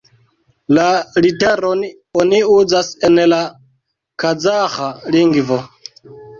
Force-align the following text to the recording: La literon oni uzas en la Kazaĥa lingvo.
La 0.77 0.85
literon 1.25 1.83
oni 2.23 2.41
uzas 2.55 2.91
en 3.11 3.21
la 3.35 3.41
Kazaĥa 4.27 4.91
lingvo. 5.19 5.63